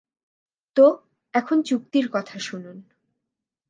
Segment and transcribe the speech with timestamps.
[0.75, 0.85] তো,
[1.33, 2.77] এখন চুক্তির কথা শুনুন।